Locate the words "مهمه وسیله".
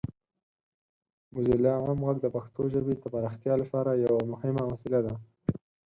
4.31-4.99